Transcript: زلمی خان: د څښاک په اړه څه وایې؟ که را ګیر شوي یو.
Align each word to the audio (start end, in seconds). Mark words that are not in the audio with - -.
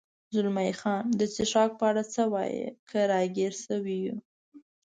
زلمی 0.33 0.71
خان: 0.79 1.03
د 1.19 1.21
څښاک 1.33 1.71
په 1.79 1.85
اړه 1.89 2.03
څه 2.13 2.23
وایې؟ 2.33 2.67
که 2.89 2.99
را 3.11 3.21
ګیر 3.35 3.53
شوي 3.65 3.97
یو. 4.05 4.17